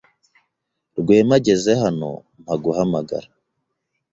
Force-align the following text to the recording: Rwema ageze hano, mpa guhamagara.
Rwema 0.99 1.33
ageze 1.39 1.71
hano, 1.83 2.09
mpa 2.41 2.55
guhamagara. 2.63 3.27